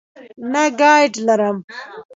نه 0.51 0.63
ګائیډ 0.79 1.13
لرم. 1.27 1.57